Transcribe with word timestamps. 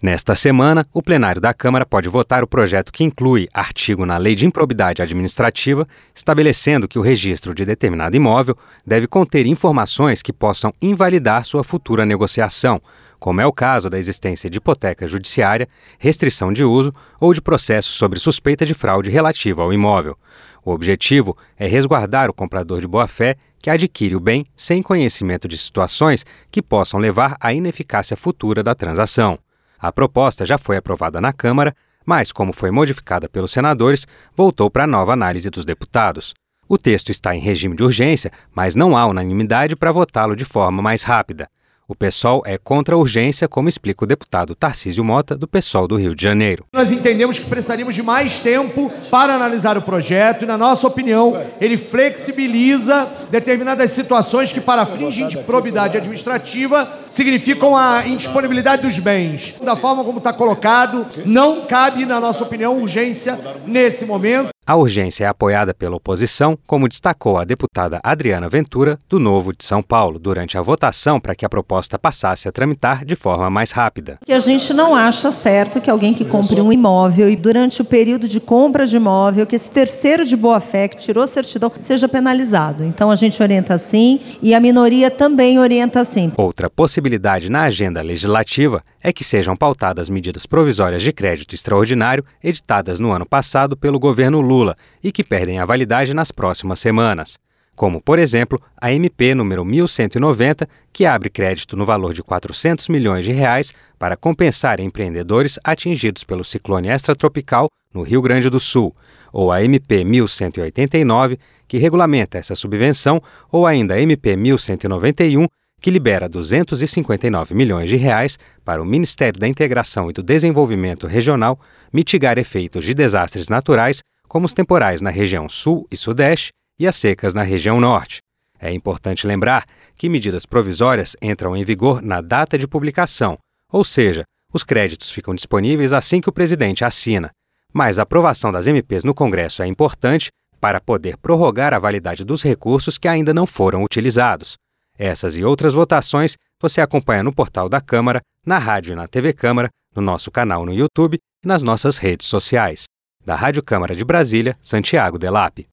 Nesta 0.00 0.36
semana, 0.36 0.86
o 0.94 1.02
plenário 1.02 1.40
da 1.40 1.52
Câmara 1.52 1.84
pode 1.84 2.08
votar 2.08 2.44
o 2.44 2.46
projeto 2.46 2.92
que 2.92 3.02
inclui 3.02 3.48
artigo 3.52 4.06
na 4.06 4.16
Lei 4.16 4.36
de 4.36 4.46
Improbidade 4.46 5.02
Administrativa, 5.02 5.88
estabelecendo 6.14 6.86
que 6.86 7.00
o 7.00 7.02
registro 7.02 7.52
de 7.52 7.64
determinado 7.64 8.14
imóvel 8.14 8.56
deve 8.86 9.08
conter 9.08 9.44
informações 9.44 10.22
que 10.22 10.32
possam 10.32 10.72
invalidar 10.80 11.44
sua 11.44 11.64
futura 11.64 12.06
negociação, 12.06 12.80
como 13.18 13.40
é 13.40 13.46
o 13.46 13.52
caso 13.52 13.90
da 13.90 13.98
existência 13.98 14.48
de 14.48 14.58
hipoteca 14.58 15.08
judiciária, 15.08 15.66
restrição 15.98 16.52
de 16.52 16.62
uso 16.62 16.92
ou 17.18 17.34
de 17.34 17.42
processo 17.42 17.90
sobre 17.90 18.20
suspeita 18.20 18.64
de 18.64 18.74
fraude 18.74 19.10
relativa 19.10 19.62
ao 19.62 19.72
imóvel. 19.72 20.16
O 20.64 20.70
objetivo 20.70 21.36
é 21.56 21.66
resguardar 21.66 22.30
o 22.30 22.34
comprador 22.34 22.80
de 22.80 22.86
boa-fé 22.86 23.34
que 23.60 23.68
adquire 23.68 24.14
o 24.14 24.20
bem 24.20 24.46
sem 24.54 24.80
conhecimento 24.80 25.48
de 25.48 25.58
situações 25.58 26.24
que 26.52 26.62
possam 26.62 27.00
levar 27.00 27.36
à 27.40 27.52
ineficácia 27.52 28.16
futura 28.16 28.62
da 28.62 28.76
transação. 28.76 29.36
A 29.78 29.92
proposta 29.92 30.44
já 30.44 30.58
foi 30.58 30.76
aprovada 30.76 31.20
na 31.20 31.32
Câmara, 31.32 31.74
mas, 32.04 32.32
como 32.32 32.52
foi 32.52 32.70
modificada 32.70 33.28
pelos 33.28 33.52
senadores, 33.52 34.06
voltou 34.34 34.70
para 34.70 34.86
nova 34.86 35.12
análise 35.12 35.50
dos 35.50 35.64
deputados. 35.64 36.34
O 36.68 36.76
texto 36.76 37.10
está 37.10 37.34
em 37.34 37.40
regime 37.40 37.76
de 37.76 37.84
urgência, 37.84 38.32
mas 38.54 38.74
não 38.74 38.96
há 38.96 39.06
unanimidade 39.06 39.76
para 39.76 39.92
votá-lo 39.92 40.34
de 40.34 40.44
forma 40.44 40.82
mais 40.82 41.02
rápida. 41.02 41.48
O 41.90 41.94
PSOL 41.94 42.42
é 42.44 42.58
contra 42.58 42.94
a 42.94 42.98
urgência, 42.98 43.48
como 43.48 43.66
explica 43.66 44.04
o 44.04 44.06
deputado 44.06 44.54
Tarcísio 44.54 45.02
Mota, 45.02 45.34
do 45.34 45.48
PSOL 45.48 45.88
do 45.88 45.96
Rio 45.96 46.14
de 46.14 46.22
Janeiro. 46.22 46.66
Nós 46.70 46.92
entendemos 46.92 47.38
que 47.38 47.46
precisaríamos 47.46 47.94
de 47.94 48.02
mais 48.02 48.40
tempo 48.40 48.92
para 49.10 49.34
analisar 49.34 49.78
o 49.78 49.80
projeto 49.80 50.42
e, 50.42 50.46
na 50.46 50.58
nossa 50.58 50.86
opinião, 50.86 51.42
ele 51.58 51.78
flexibiliza 51.78 53.08
determinadas 53.30 53.90
situações 53.92 54.52
que, 54.52 54.60
para 54.60 54.84
fins 54.84 55.14
de 55.30 55.38
probidade 55.38 55.96
administrativa, 55.96 56.92
significam 57.10 57.74
a 57.74 58.06
indisponibilidade 58.06 58.82
dos 58.82 58.98
bens. 58.98 59.54
Da 59.64 59.74
forma 59.74 60.04
como 60.04 60.18
está 60.18 60.30
colocado, 60.30 61.06
não 61.24 61.64
cabe, 61.64 62.04
na 62.04 62.20
nossa 62.20 62.44
opinião, 62.44 62.78
urgência 62.78 63.38
nesse 63.66 64.04
momento. 64.04 64.50
A 64.68 64.76
urgência 64.76 65.24
é 65.24 65.26
apoiada 65.26 65.72
pela 65.72 65.96
oposição, 65.96 66.58
como 66.66 66.90
destacou 66.90 67.38
a 67.38 67.44
deputada 67.44 68.00
Adriana 68.04 68.50
Ventura, 68.50 68.98
do 69.08 69.18
Novo 69.18 69.56
de 69.56 69.64
São 69.64 69.82
Paulo, 69.82 70.18
durante 70.18 70.58
a 70.58 70.60
votação 70.60 71.18
para 71.18 71.34
que 71.34 71.46
a 71.46 71.48
proposta 71.48 71.98
passasse 71.98 72.46
a 72.46 72.52
tramitar 72.52 73.02
de 73.02 73.16
forma 73.16 73.48
mais 73.48 73.70
rápida. 73.70 74.18
E 74.28 74.32
a 74.34 74.38
gente 74.38 74.74
não 74.74 74.94
acha 74.94 75.32
certo 75.32 75.80
que 75.80 75.88
alguém 75.88 76.12
que 76.12 76.22
compre 76.22 76.60
um 76.60 76.70
imóvel 76.70 77.30
e 77.30 77.34
durante 77.34 77.80
o 77.80 77.84
período 77.84 78.28
de 78.28 78.40
compra 78.40 78.86
de 78.86 78.96
imóvel, 78.96 79.46
que 79.46 79.56
esse 79.56 79.70
terceiro 79.70 80.22
de 80.22 80.36
boa-fé 80.36 80.86
que 80.86 80.98
tirou 80.98 81.26
certidão, 81.26 81.72
seja 81.80 82.06
penalizado. 82.06 82.84
Então 82.84 83.10
a 83.10 83.16
gente 83.16 83.42
orienta 83.42 83.72
assim 83.72 84.20
e 84.42 84.54
a 84.54 84.60
minoria 84.60 85.10
também 85.10 85.58
orienta 85.58 86.00
assim. 86.00 86.30
Outra 86.36 86.68
possibilidade 86.68 87.50
na 87.50 87.62
agenda 87.62 88.02
legislativa 88.02 88.82
é 89.02 89.14
que 89.14 89.24
sejam 89.24 89.56
pautadas 89.56 90.10
medidas 90.10 90.44
provisórias 90.44 91.00
de 91.00 91.10
crédito 91.10 91.54
extraordinário 91.54 92.22
editadas 92.44 93.00
no 93.00 93.10
ano 93.12 93.24
passado 93.24 93.74
pelo 93.74 93.98
governo 93.98 94.42
Lula 94.42 94.57
Lula 94.58 94.76
e 95.02 95.12
que 95.12 95.22
perdem 95.22 95.58
a 95.58 95.64
validade 95.64 96.12
nas 96.12 96.32
próximas 96.32 96.80
semanas. 96.80 97.38
Como, 97.76 98.02
por 98.02 98.18
exemplo, 98.18 98.60
a 98.76 98.92
MP 98.92 99.36
número 99.36 99.64
1190, 99.64 100.68
que 100.92 101.06
abre 101.06 101.30
crédito 101.30 101.76
no 101.76 101.86
valor 101.86 102.12
de 102.12 102.24
400 102.24 102.88
milhões 102.88 103.24
de 103.24 103.30
reais 103.30 103.72
para 103.96 104.16
compensar 104.16 104.80
empreendedores 104.80 105.60
atingidos 105.62 106.24
pelo 106.24 106.42
ciclone 106.42 106.88
extratropical 106.88 107.68
no 107.94 108.02
Rio 108.02 108.20
Grande 108.20 108.50
do 108.50 108.58
Sul, 108.58 108.94
ou 109.32 109.52
a 109.52 109.62
MP 109.62 110.04
1189, 110.04 111.38
que 111.68 111.78
regulamenta 111.78 112.36
essa 112.36 112.56
subvenção, 112.56 113.22
ou 113.50 113.64
ainda 113.64 113.94
a 113.94 114.00
MP 114.00 114.36
1191, 114.36 115.46
que 115.80 115.90
libera 115.90 116.28
259 116.28 117.54
milhões 117.54 117.88
de 117.88 117.96
reais 117.96 118.38
para 118.64 118.82
o 118.82 118.84
Ministério 118.84 119.38
da 119.38 119.46
Integração 119.46 120.10
e 120.10 120.12
do 120.12 120.22
Desenvolvimento 120.22 121.06
Regional 121.06 121.58
mitigar 121.92 122.38
efeitos 122.38 122.84
de 122.84 122.92
desastres 122.92 123.48
naturais 123.48 124.02
como 124.28 124.46
os 124.46 124.54
temporais 124.54 125.00
na 125.00 125.10
região 125.10 125.48
sul 125.48 125.86
e 125.90 125.96
sudeste 125.96 126.50
e 126.78 126.86
as 126.86 126.96
secas 126.96 127.34
na 127.34 127.42
região 127.42 127.80
norte. 127.80 128.18
É 128.60 128.72
importante 128.72 129.26
lembrar 129.26 129.64
que 129.96 130.08
medidas 130.08 130.44
provisórias 130.44 131.16
entram 131.22 131.56
em 131.56 131.64
vigor 131.64 132.02
na 132.02 132.20
data 132.20 132.58
de 132.58 132.66
publicação, 132.66 133.38
ou 133.72 133.84
seja, 133.84 134.22
os 134.52 134.64
créditos 134.64 135.10
ficam 135.10 135.34
disponíveis 135.34 135.92
assim 135.92 136.20
que 136.20 136.28
o 136.28 136.32
presidente 136.32 136.84
assina. 136.84 137.30
Mas 137.72 137.98
a 137.98 138.02
aprovação 138.02 138.50
das 138.50 138.66
MPs 138.66 139.04
no 139.04 139.14
Congresso 139.14 139.62
é 139.62 139.66
importante 139.66 140.30
para 140.60 140.80
poder 140.80 141.16
prorrogar 141.18 141.74
a 141.74 141.78
validade 141.78 142.24
dos 142.24 142.42
recursos 142.42 142.98
que 142.98 143.06
ainda 143.06 143.32
não 143.32 143.46
foram 143.46 143.84
utilizados. 143.84 144.56
Essas 144.98 145.36
e 145.36 145.44
outras 145.44 145.72
votações 145.72 146.36
você 146.60 146.80
acompanha 146.80 147.22
no 147.22 147.32
portal 147.32 147.68
da 147.68 147.80
Câmara, 147.80 148.20
na 148.44 148.58
rádio 148.58 148.92
e 148.92 148.96
na 148.96 149.06
TV 149.06 149.32
Câmara, 149.32 149.68
no 149.94 150.02
nosso 150.02 150.30
canal 150.30 150.66
no 150.66 150.72
YouTube 150.72 151.18
e 151.44 151.46
nas 151.46 151.62
nossas 151.62 151.98
redes 151.98 152.26
sociais. 152.26 152.84
Da 153.24 153.34
Rádio 153.34 153.62
Câmara 153.62 153.94
de 153.94 154.04
Brasília, 154.04 154.56
Santiago 154.62 155.18
Delap. 155.18 155.66